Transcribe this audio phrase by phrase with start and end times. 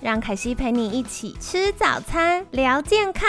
[0.00, 3.28] 让凯西陪你一起吃早餐，聊健康。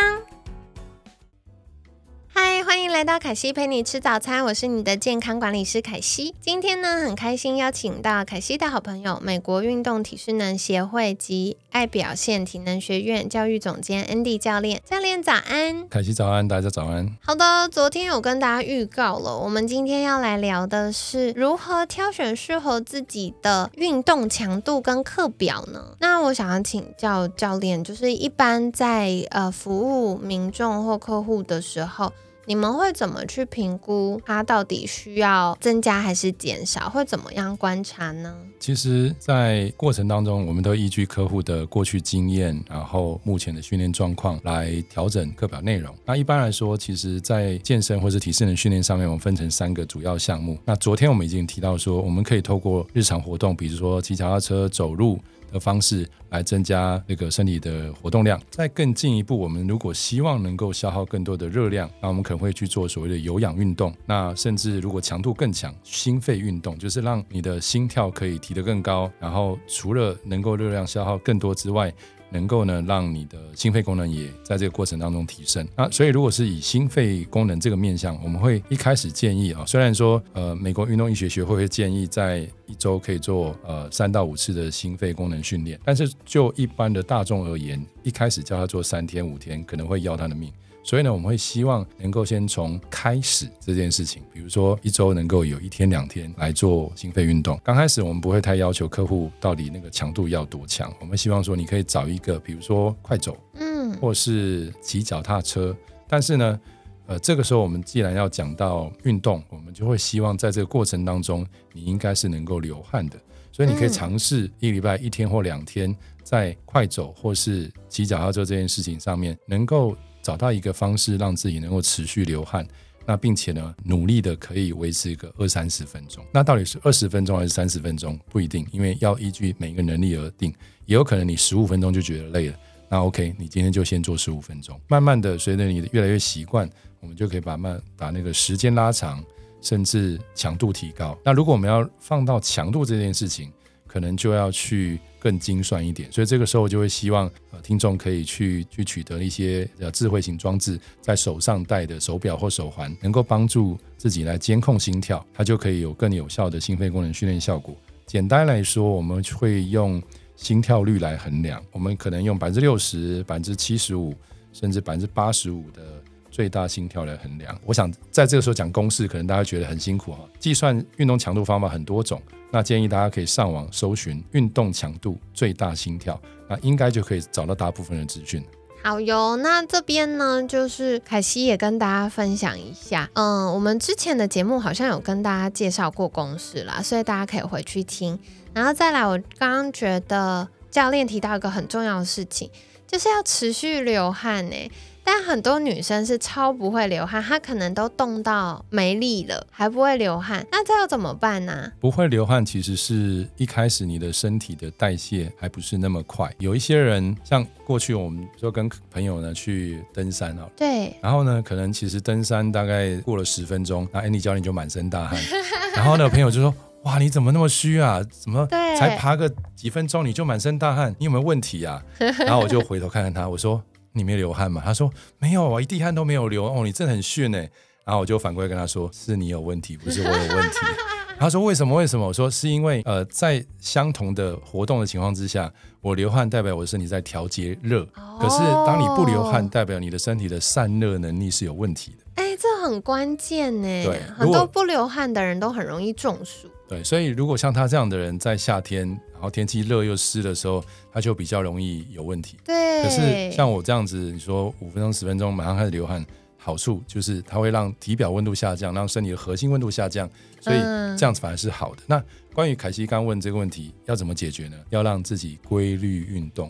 [2.28, 6.34] 嗨，欢迎来到凯西陪你吃早餐，我是你的健康管理师凯西。
[6.42, 14.82] 今天呢，很开心邀请到凯西的好朋友，美国运动体适能协会及爱表现体能学院教育总监 Andy 教练。
[14.84, 17.16] 教练早安，凯西早安，大家早安。
[17.22, 25.96] 好的，昨天有跟大家预告了，我们今天要来聊的是如何挑选适合自己的运动强度跟课表呢？
[26.00, 29.80] 那我想要请教教练，就是一般在呃服
[30.12, 32.12] 务民众或客户的时候。
[32.50, 36.90] 你们会怎么去评估它到底需要增加还是减少？
[36.90, 38.36] 会怎么样观察呢？
[38.60, 45.94] 其实，在过程当中，我们都依据客户的过去经验，然后目前的训练状况来调整课表内容。
[46.04, 50.58] 那一般来说，其实，在健身或是体适能训练上面，我们分成三个主要项目。
[50.66, 55.20] 那昨天我们已经提到说，我们可以透过日常活动，比如说骑脚踏车、走路。
[55.52, 58.40] 的方式来增加那个身体的活动量。
[58.50, 63.94] 再更进一步，我们如果希望能够消耗更多的热量，那我们可能会去做所谓的有氧运动。
[64.06, 69.12] 那甚至如果强度更强，心肺运动就是让你的心跳可以提得更高。
[69.20, 71.94] 然后除了能够热量消耗更多之外，
[72.32, 75.68] 能够呢，让你的心肺功能也在这个过程当中提升。
[75.76, 90.52] 那所以，如果是以心肺功能这个面向，我们会一开始建议啊，虽然说呃，美国运动医学学会会建议在一周可以做呃三到五次的心肺功能训练，但是就一般的大众而言，一开始叫他做三天五天，可能会要他的命。
[90.82, 97.60] 所以呢，我们会希望能够先从开始这件事情，比如说一周能够有一天两天来做心肺运动。
[97.64, 105.76] 刚开始我们不会太要求客户到底那个强度要多强，我们希望说你可以找一个，比如说快走，嗯，或是骑脚踏车。
[106.08, 106.60] 但是呢，
[107.06, 113.20] 呃，这个时候我们既然要讲到运动，我们就会希望在这个过程当中，你应该是能够流汗的。
[113.52, 119.96] 所以你可以尝试一礼拜一天或两天，在快走或是骑脚踏车这件事情上面能够。
[120.30, 122.64] 找到一个方式让自己能够持续流汗，
[123.04, 126.24] 那并且呢，努力的可以维持一个二三十分钟。
[126.32, 130.54] 那到底是二十分钟还是三十分钟，不一定，因为要依据每一个能力而定。
[130.86, 132.56] 也有可能你十五分钟就觉得累了，
[132.90, 134.80] 那 OK，你今天就先做十五分钟。
[134.88, 136.70] 慢慢的，随着你越来越习惯，
[137.00, 139.24] 我们就可以把慢把那个时间拉长，
[139.64, 141.18] 甚至强度提高。
[141.26, 143.52] 那如果我们要放到强度这件事情，
[143.90, 157.76] 可能就要去更精算一点，所以这个时候就会希望呃听众可以去去取得一些呃智慧型装置，在手上戴的手表或手环，能够帮助自己来监控心跳，它就可以有更有效的心肺功能训练效果。
[158.06, 160.02] 简单来说，我们会用
[160.36, 164.16] 心跳率来衡量，我们可能用百分之六十、百分之七十五，
[164.54, 165.99] 甚至百分之八十五的。
[166.40, 170.20] 最大心跳来衡量，我想在这个时候讲公式，可能大家觉得很辛苦哈。
[170.40, 176.18] 计算运动强度方法很多种，那建议大家可以上网搜寻运动强度最大心跳，
[176.48, 178.42] 那应该就可以找到大部分的资讯。
[178.82, 188.18] 好哟，那这边呢，就是凯西也跟大家分享一下，嗯，我们之前的节目好像有跟大家介绍过公式啦，所以大家可以回去听。
[188.54, 192.50] 然后再来，我刚刚觉得教练提到一个很重要的事情，
[192.88, 194.72] 就是要持续流汗呢。
[195.12, 201.72] 但很多女生是超不会流汗，她可能都冻到没力了，还不会流汗，那这要怎么办呢？
[201.80, 206.32] 不会流汗其实是一开始你的身体的代谢还不是那么快。
[206.38, 215.20] 有一些人像过去我们就跟朋友呢去登山哦，对，然后呢可能其实登山大概过了十分钟，那 Andy 教练就满身大汗，
[215.76, 216.54] 然后呢朋友就说
[216.84, 218.00] 哇你怎么那么虚啊？
[218.12, 218.46] 怎么
[218.78, 220.96] 才爬个几分钟你就满身大汗？
[221.00, 221.84] 你有没有问题啊？
[221.98, 223.60] 然后我就回头看看他，我说。
[223.94, 224.62] 你没流汗吗？
[224.64, 226.46] 他说没有啊，一滴汗都没有流。
[226.46, 227.50] 哦，你真的很逊哎。
[227.86, 230.58] 然后我就反过来跟他说，是你有问题，不是我有问题。
[231.18, 231.76] 他说为什么？
[231.76, 232.06] 为什么？
[232.08, 235.52] 我说是因为呃，在相同的活动的情况之下，
[235.82, 237.84] 我流汗代表我的身体在调节热，
[238.20, 242.06] 可是当你不流汗，代表你的身体的散热能力是有问题的。
[242.16, 243.68] 哎，这很关键呢。
[243.84, 246.48] 对，很多不流汗的人都很容易中暑。
[246.70, 250.64] 对，所以如果像他这样的人，在夏天，然后天气热又湿的时候，
[250.94, 252.38] 它就比较容易有问题。
[252.46, 252.82] 对。
[252.82, 256.06] 可是像我这样子，你说五分钟、十分钟马上开始流汗，
[256.38, 260.58] 好处就是它会让体表温度下降，让身体的核心温度下降，所以
[260.98, 261.82] 这样子反而是好的。
[261.86, 262.02] 那
[262.34, 264.58] 关于凯西刚问这个问题，要怎么解决呢？
[264.70, 266.50] 要让自己规律运动。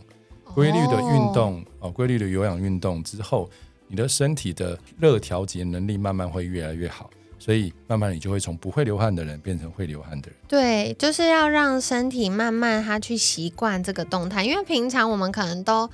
[0.54, 3.50] 规律的运动哦，规律的有氧运动之后，
[3.88, 10.38] 你的身体的热调节能力慢慢会越来越好，所以慢慢你就会从不会流汗的人变成会流汗的人。
[10.48, 15.90] 对，就是要让身体慢慢它去习惯这个动态，因为平常我们可能都。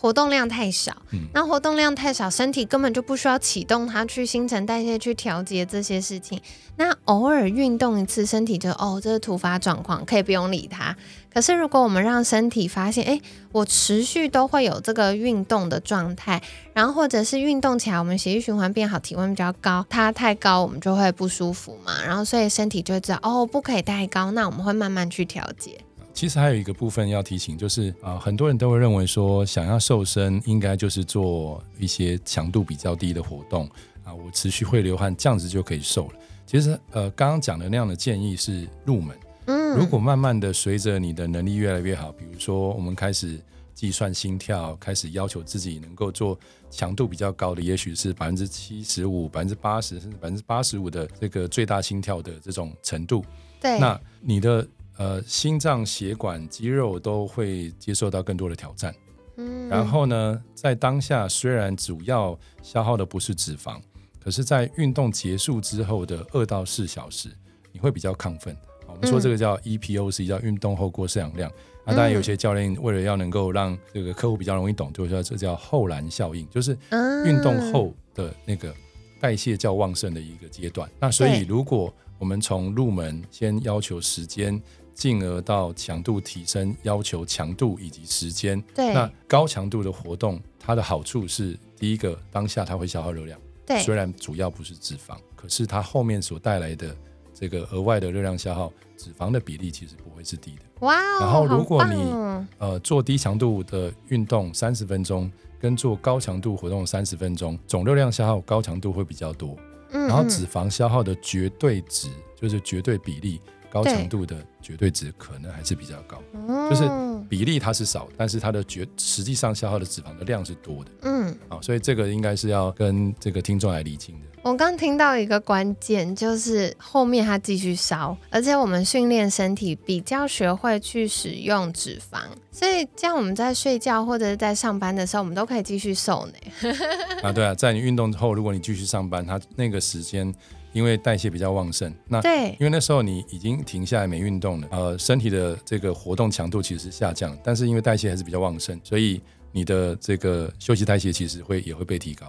[0.00, 0.92] 活动量太少，
[1.32, 6.40] 那活动量太少，身体根本就不需要启动它去新陈代谢去调节这些事情。
[6.76, 10.96] 那偶尔运动一次，身体就哦，这是突发状况，可以不用理它。
[11.34, 16.40] 可是如果我们让身体发现，哎，我持续都会有这个运动的状态，
[16.72, 22.04] 然后或者是运动起来，我们血液循环变好，体温比较高，它太高我们就会不舒服嘛。
[22.06, 25.80] 然后所以身体就会知道，哦，不可以太高，那我们会慢慢去调节。
[26.18, 33.70] 其实还有一个部分要提醒，就是啊，很多人都会认为说，想要瘦身，应该就是做一些强度比较低的活动
[34.02, 36.14] 啊，我持续会流汗，这样子就可以瘦了。
[36.44, 39.16] 其实，呃，刚刚讲的那样的建议是入门。
[39.46, 43.40] 嗯，如果慢慢的随着你的能力越来越好，比如说我们开始
[43.72, 46.36] 计算心跳，开始要求自己能够做
[46.68, 53.24] 强度比较高的，也许是百分之七十五、百分之八十，甚至百分之八十五的这个最大心跳的这种程度。
[53.60, 54.66] 对，那你的。
[54.98, 58.92] 呃，心脏、血管、肌肉都会接受到更多的挑战。
[59.36, 63.80] 嗯，然后呢，在当下虽然主要消耗的不是脂肪，
[64.18, 67.28] 可是，在运动结束之后的二到四小时，
[67.70, 68.56] 你会比较亢奋。
[68.88, 71.48] 我们说这个叫 EPOC，叫运动后过摄氧量。
[71.86, 76.76] 那当然，有些教练为了要能够让这个客户比较容易懂，就说这叫后燃效应，就是
[77.24, 78.74] 运动后的那个
[79.20, 80.90] 代谢较旺盛的一个阶段。
[80.98, 84.60] 那所以，如果我们从入门先要求时间。
[84.98, 88.60] 进而到强度提升，要求强度以及时间。
[88.74, 93.40] 对，那高强度的活动，它的好处是，第一个，当下它会消耗热量。
[93.64, 96.94] 对，虽然主要不是脂肪，可是它后面所带来的
[97.32, 100.62] 这个额外的热量消耗，脂肪的比例其实不会是低的。
[100.80, 102.12] 哇然后如果你
[102.58, 105.30] 呃做低强度的运动三十分钟，
[105.60, 109.56] 跟做高强度活动三十分钟，总热量消耗高强度会比较多。
[109.92, 110.08] 嗯。
[110.08, 113.40] 然后脂肪消耗的绝对值，就是绝对比例。
[113.70, 116.22] 高强度的绝对值可能还是比较高，
[116.70, 116.88] 就是
[117.28, 120.90] 比例它是少，但是它的绝实际上消耗的脂肪的量是多的。
[121.02, 124.26] 嗯，好，所以这个应该是要跟这个听众来理清的。
[124.42, 132.20] 我刚听到一个关键，就是后面它继续烧，而且我们训练身体比较学会去使用脂肪，
[132.50, 136.72] 所以这样我们在睡觉或者是在上班的时候，我们都可以继续瘦呢。
[137.22, 140.34] 啊，对啊，在你运动之后，如果你继续上班，它那个时间。
[140.72, 149.20] 因为代谢比较旺盛，那对，因为那时候你已经停下来没运动了，呃，身体的这个活动强度其实是下降，但是因为代谢还是比较旺盛，所以
[149.52, 152.26] 你的这个休息代谢其实会也会被提高。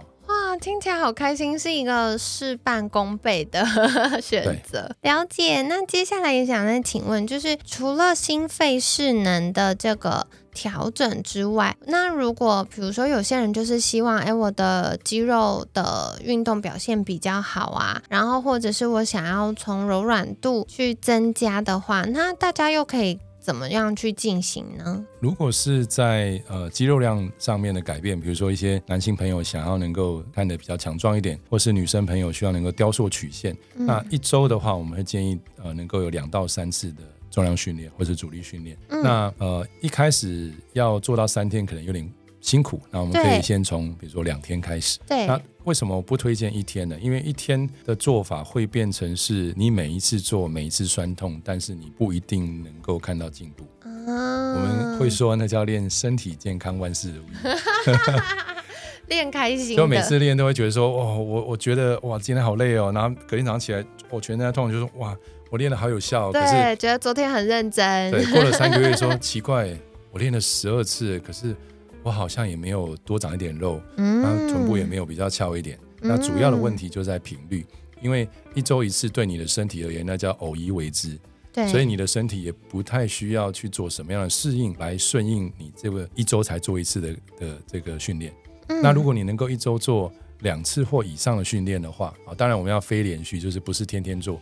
[0.50, 3.64] 哇，听起来好开心，是一个事半功倍的
[4.20, 4.90] 选择。
[5.02, 5.62] 了解。
[5.62, 10.26] 那接下来也想再请问，就是除了心肺势能的这个。
[10.52, 25.04] 调整之外，那如果比如说有些人就是希望，哎，我的肌肉的运动表现比较好啊，然后或者是我想要从柔软度去增加的话，那大家又可以怎么样去进行呢？
[25.18, 37.02] 如果是在呃肌肉量上面的改变，比如说一些男性朋友想要能够看得比较强壮一点，或是女生朋友需要能够雕塑曲线，那一周的话，我们会建议呃能够有两到三次的。
[37.32, 44.98] 重量训练或者阻力训练，那呃一开始要做到三天可能有点辛苦，那我们可以先从比如说两天开始。
[45.06, 46.96] 对，那为什么不推荐一天呢？
[47.00, 53.64] 因为一天的做法会变成是你每一次做每一次酸痛，但是你不一定能够看到进步。
[53.84, 57.96] 我们会说那叫练身体健康万事如意，
[59.08, 59.76] 练开心。
[59.76, 65.16] 就每次练都会觉得说，哇，我我觉得哇今天好累哦，然后隔天早上起来我全身在痛，就说哇。
[65.50, 68.08] 我练的好有效，对，觉得昨天很认真。
[68.12, 69.76] 对，过了三个月说奇怪，
[70.12, 71.56] 我练了十二次，可是
[72.02, 75.78] 我好像也没有多长一点肉，嗯，臀部也没有比较翘一点。
[76.00, 77.66] 那主要的问题就在频率，
[78.00, 81.18] 因为一周一次对你的身体而言，那叫偶一为之，
[81.52, 88.32] 对，所以你的身体也不太需要去做什么样的适应来顺应你这个一周才做一次的的这个训练。
[88.82, 94.40] 那如果你能够一周做两次或以上的训练的话，啊，当然我们要非连续，就是不是天天做。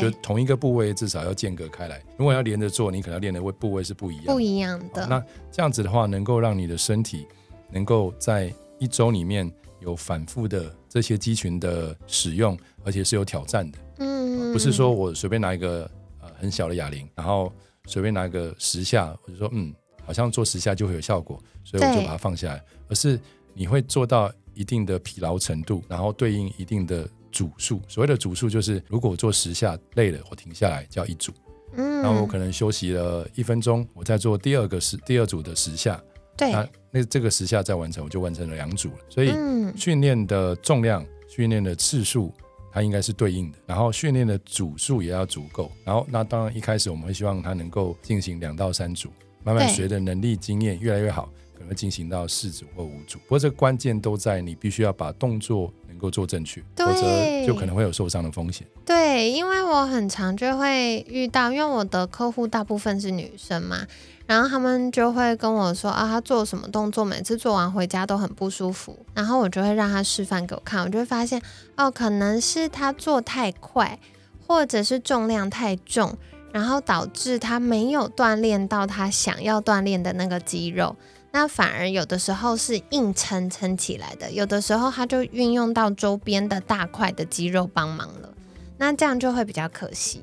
[0.00, 5.06] 就同一个部位至少要间隔开来，如果要连着做，你可能练的位部位是不一样，不一样的。
[5.06, 7.26] 那这样子的话，能够让你的身体
[7.70, 13.78] 能够在一周里面有反复的这些肌群的使用，而且是有挑战的。
[13.98, 17.52] 嗯，不是说我随便拿一个呃很小的哑铃，然后
[17.86, 19.74] 随便拿一个十下，我就说嗯
[20.04, 23.18] 好像做十下就会有效果，所以我就把它放下来，而是
[23.52, 27.08] 你会做到一定的疲劳程度，然后对应一定的。
[27.32, 31.32] 组数，所谓的组数就是，如果我做十下累了，我停下来叫一组。
[31.74, 35.98] 嗯，然后我可能休息了一分钟，我再做第二个十第二组的十下，
[36.36, 38.98] 对，那那这个十下再完成，我就完成了两组了。
[39.08, 42.30] 所以嗯，训练的重量、训练的次数，
[42.70, 45.72] 它应该是对应的，然后训练的组数也要足够。
[45.82, 49.08] 然后那当然一开始我们会希望它能够进行两到三组，
[49.42, 53.18] 慢慢随着能力经验越来越好，可能会进行到四组或五组。
[53.20, 58.66] 不过这关键都在你必须要把动作能够做正确，否则就可能会有受伤的风险。
[58.84, 63.86] 对，因为我很常就会遇到，因为我的客户大部分是女生嘛，
[64.26, 71.40] 然后他们就会跟我说啊，他做什么动作，每次做完回家都很不舒服，然后我就会让他示范给我看，我就会发现
[71.76, 73.96] 哦，可能是他做太快，
[74.44, 76.18] 或者是重量太重，
[76.50, 80.96] 然后导致他没有锻炼到他想要锻炼的那个肌肉。
[81.32, 88.32] 那反而有的时候是硬撑撑起来的，有的时候它就运用到周边的大块的肌肉帮忙了，
[88.76, 90.20] 那这样就会比较可惜。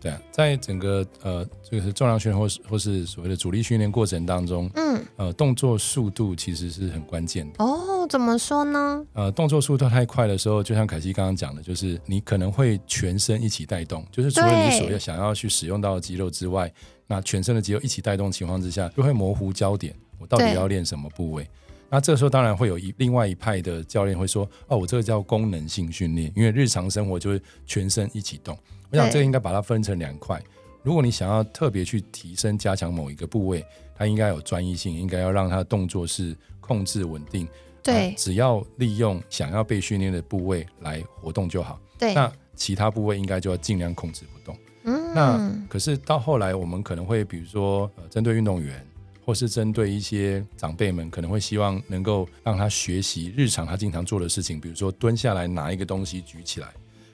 [0.00, 7.64] 对啊，在整个呃这个是重量训练或是或是所谓的主力训练过程当中，嗯，呃动作速度其实是很关键的。
[7.64, 9.04] 哦，怎么说呢？
[9.14, 16.72] 呃，动作速度太快的时候，就像凯西刚刚讲的，就是你可能会全身一起带动，就是除了你所要想要去使用到的肌肉之外，
[17.08, 21.48] 那全身的肌肉一起带动情况之下，就会模糊焦点，我到底要练什么部位？
[21.90, 28.56] 那这个时候当然会有一另外一派的教练会说，哦，我这个叫功能性训练，因为日常生活就是全身一起动。
[28.90, 30.42] 我想这个应该把它分成两块。
[30.82, 37.48] 如果你想要特别去提升、加强某一个部位，它应该有专一性，应该要让它的动作是控制稳定。
[37.82, 41.80] 对呃只要利用想要被训练的部位来活动就好。
[41.98, 44.56] 对，那其他部位应该就要尽量控制不动。
[44.84, 48.86] 嗯，那可是到后来，我们可能会比如说，呃，针对运动员，
[49.28, 56.68] 或是针对一些长辈们，可能会希望能够让他学习日常他经常做的事情，比如说蹲下来拿一个东西举起来，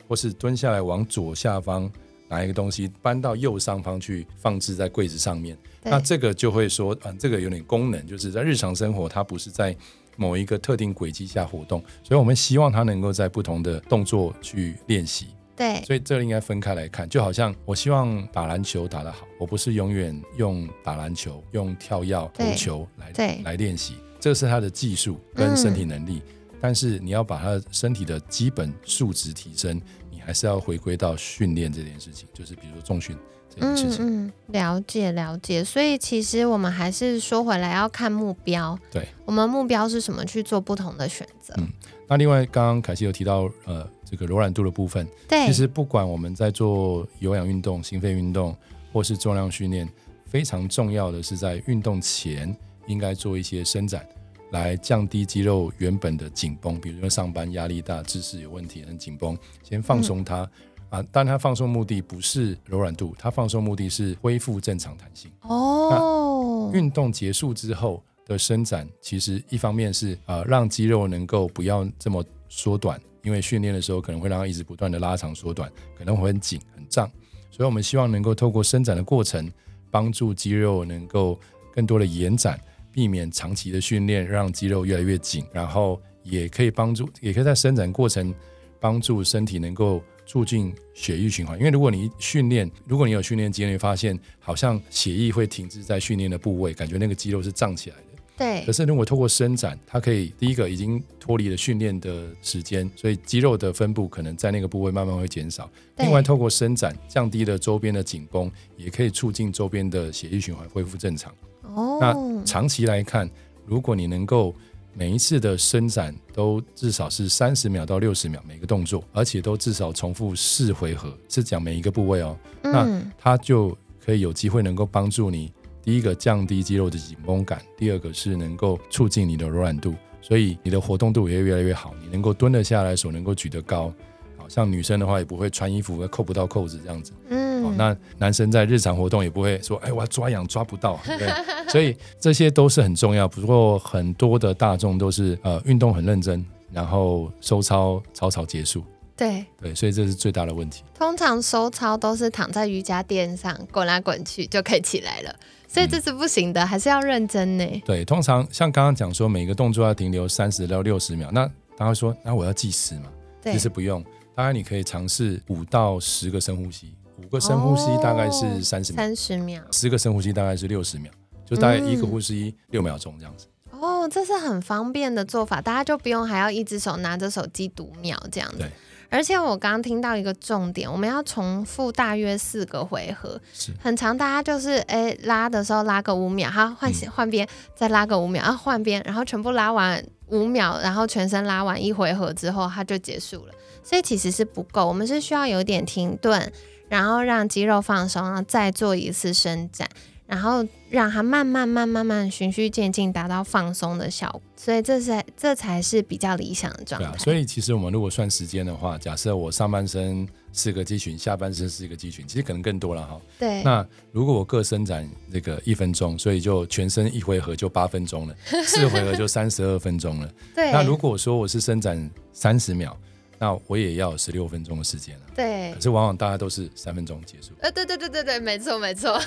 [0.07, 1.91] 或是蹲下来往左下方
[2.29, 5.59] 拿一个东西搬到右上方去放置在柜子上面。
[5.83, 9.77] 那这个就会说，嗯、这个有点功能，就是在日常生活，它不是在
[10.17, 15.27] 某一个特定轨迹下活动，所以我们希望他能够在不同的动作去练习。
[15.57, 26.21] 对所以这个应该分开来看，就好像我希望打篮球打得好，我不是永远用打篮球、用跳跃、投球来对来练习，这是他的技术跟身体能力。
[26.61, 33.17] 但是你要把他身体的基本素质提升，你还是要回归到训练这件事情，就是比如说重训
[33.55, 34.05] 这件事情。
[34.05, 35.63] 嗯嗯，了解了解。
[35.63, 41.55] 所以其实我们还是说回来要看目标，对，我们目标是什么，去做不同的选择。
[41.59, 41.69] 嗯
[42.07, 48.55] 那另外，刚刚凯西有提到，呃，这个柔软度的部分，对，其实不管我们在做有氧运动、心肺运动，
[48.93, 49.89] 或是重量训练，
[50.27, 52.55] 非常重要的是在运动前
[52.87, 54.07] 应该做一些伸展，
[54.55, 56.81] 来降低肌肉原本的紧绷。
[56.81, 60.49] 比如说上班压力大、姿势有问题、很紧绷，先放松它。
[60.91, 65.29] 啊，但它放松目的不是柔软度，它放松目的是恢复正常弹性。
[65.41, 75.69] 哦，运动结束之后的伸展，其实一方面是呃让肌肉能够不要这么缩短，因为训练的时候可能会让它一直不断的拉长缩短，
[75.99, 77.11] 可能会很紧很胀，
[77.51, 79.51] 所以我们希望能够透过伸展的过程，
[79.91, 81.37] 帮助肌肉能够
[81.73, 82.61] 更多的延展，
[82.95, 88.33] 避免长期的训练让肌肉越来越紧，然后也可以帮助，也可以在伸展过程
[88.79, 91.59] 帮助身体能够促进血液循环。
[91.59, 98.03] 因为如果你训练，如果你有训练经验，发现好像血液会停滞在训练的部位，感觉那个肌肉是胀起来的。
[98.37, 105.71] 对可，是如果透过伸展，它可以第一个已经脱离了训练的时间，所以肌肉的分布可能在那个部位慢慢会减少。
[105.99, 111.33] 另外，透过伸展降低了周边的紧绷，也可以促进周边的血液循环恢复正常。
[111.65, 113.29] 哦，那长期来看，
[113.67, 114.55] 如果你能够
[114.93, 125.53] 每一次的伸展都至少是三十秒到六十秒每个动作，而且都至少重复四回合，是讲每一个部位哦，那嗯，它就可以有机会能够帮助你，
[125.83, 133.93] 第一个降低肌肉的紧绷感，第二个是能够促进你的柔软度，所以你的活动度也越来越好，你能够蹲得下来，手能够举得高。
[134.37, 141.29] 好像女生的话也不会穿衣服扣不到扣子这样子，嗯，哦，那男生在日常活动也不会说，哎，我要抓痒抓不到， 对？
[141.69, 143.27] 所以这些都是很重要。
[143.27, 148.85] 不过很多的大众都是呃运动很认真，然后收操草草结束，
[149.17, 150.83] 对，对，所以这是最大的问题。
[150.95, 155.35] 通常收操都是躺在瑜伽垫上滚来滚去就可以起来了，
[155.67, 157.83] 所以这是不行的，还是要认真呢。
[157.85, 163.09] 对，通常像刚刚讲说，每个动作要停留三十到六十秒，那大家会说，那我要计时嘛？
[163.43, 164.03] 对其，实不用，
[164.35, 166.94] 当然你可以尝试五到十个深呼吸，五
[167.35, 169.63] 个深呼吸大概是三十秒，三十秒。
[169.73, 171.11] 十个深呼吸大概是六十秒，
[171.45, 173.47] 就大概一个呼吸六秒钟这样子。
[173.73, 178.71] 哦，这是很方便的做法，大家就不用还要一只手拿着手机读秒这样子对。
[179.11, 193.53] 而且我刚刚听到一个重点，我们要重复大约四个回合，是很长，大家就是哎拉的时候拉个五秒，好换换边，再拉个五秒，然后换边，然后全部拉完五秒，然后全身拉完一回合之后，它就结束了。
[193.83, 196.51] 所以其实是不够，我们是需要有点停顿，
[196.89, 199.89] 然后让肌肉放松，然后再做一次伸展。
[200.27, 204.41] 然后让它慢慢、慢、慢慢循序渐进，达到放松的效果。
[204.57, 207.19] 所以这才这才是比较理想的状态。
[207.19, 213.21] 所以其实我们如果算时间的话，假设我上半身四个肌群，下半身四个肌群，其实可能更多了哈。
[213.39, 213.63] 对。
[213.63, 220.31] 那如果我各伸展这个一分钟，所以就全身一回合就八分钟了， 四回合就三十二分钟了。
[220.55, 220.73] 对。
[220.73, 222.99] 那如果说我是伸展三十秒。
[223.45, 225.23] 那我也要十六分钟的时间了。
[225.35, 227.51] 对，可是往往大家都是三分钟结束。
[227.61, 229.13] 呃，对对对对对，没错没错。
[229.13, 229.23] 啊，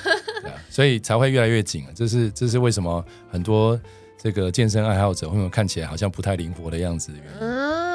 [0.71, 1.91] 所以才会越来越紧啊。
[1.93, 3.79] 这是这是为什么很多
[4.17, 7.86] 这个健身爱好者会看起来好像不太灵活的样子的原因。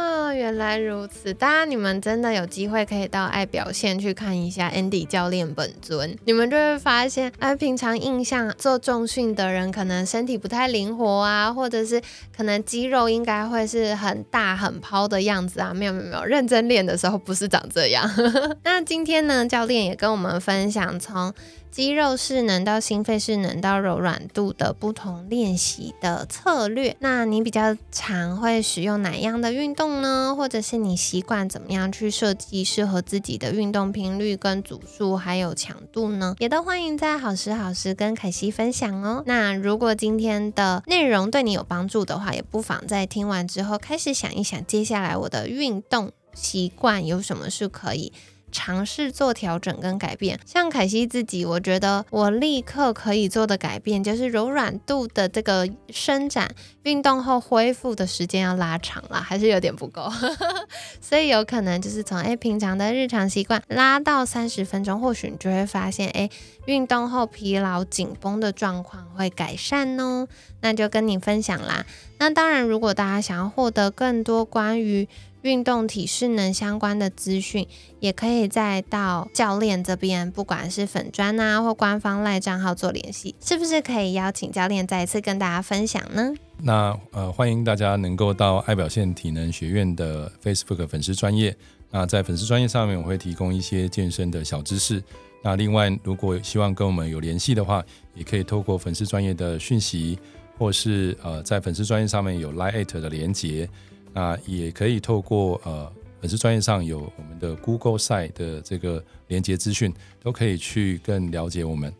[0.42, 12.02] 原来如此，当然你们真的有机会可以到爱表现去看一下 Andy 教练本尊，你们就会发现，哎，平常印象做重训的人可能身体不太灵活啊，或者是
[12.36, 18.10] 可能肌肉应该会是很大很抛的样子啊，没有没有没有，认真练的时候不是长这样。
[18.64, 21.32] 那今天呢，教练也跟我们分享从。
[21.72, 30.34] 肌肉势能到心肺势能到柔软度的不同练习的策略，那你比较常会使用哪样的运动呢？
[30.36, 36.36] 或者是你习惯怎么样去设计适合自己的运动频率、跟组数还有强度呢？
[36.40, 39.22] 也都欢迎在好时好时跟凯西分享哦。
[39.24, 48.12] 那如果今天的内容对你有帮助的话，也不妨在听完之后开始想一想，接下来我的运动习惯有什么是可以。
[48.52, 60.08] 尝试做调整跟改变，像凯西自己，我觉得我立刻可以做的改变就是柔软度的这个伸展，运动后恢复的时间要拉长了，还是有点不够，
[61.00, 66.30] 所以有可能就是从诶平常的日常习惯拉到三十分钟，或许你就会发现诶
[66.66, 70.28] 运动后疲劳紧绷的状况会改善哦。
[70.60, 71.84] 那就跟你分享啦。
[72.18, 75.08] 那当然，如果大家想要获得更多关于
[75.42, 77.66] 运动体适能相关的资讯，
[78.00, 86.32] 也可以再到教练这边，不管是粉砖啊或官方赖账号做联系，是不是可以邀请教练再一次跟大家分享呢？
[86.58, 91.54] 那呃，欢迎大家能够到爱表现体能学院的 Facebook 粉丝专业。
[91.90, 95.02] 那在粉丝专业上面，我会提供一些健身的小知识。
[95.42, 100.16] 那另外，如果希望跟我们有联系的话，也可以透过粉丝专业的讯息，
[100.56, 103.68] 或是呃在粉丝专业上面有 Line 的连接。
[104.12, 111.92] 那也可以透过呃粉丝专业上有我们的 Google Site 的这个连接资讯，都可以去更了解我们。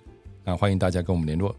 [0.45, 1.55] 那欢迎大家跟我们联络。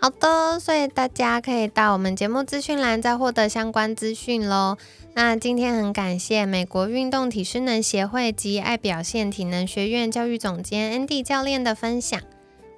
[0.00, 4.76] 好的，所以大家可以到我们节目资讯栏再获得相关资讯喽。
[5.14, 12.20] 那今天很感谢美国运动体适能协会及爱表现体能学院教育总监 Andy 教练的分享。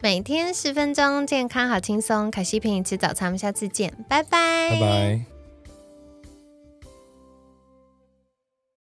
[0.00, 2.30] 每天十分钟，健康好轻松。
[2.30, 4.70] 可西平吃早餐，我们下次见，拜拜。
[4.70, 5.35] 拜拜。